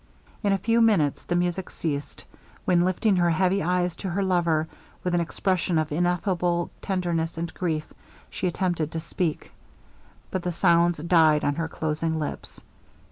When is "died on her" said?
10.97-11.67